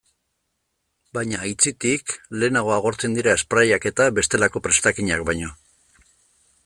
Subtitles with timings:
[1.17, 5.53] Baina, aitzitik, lehenago agortzen dira sprayak eta bestelako prestakinak baino.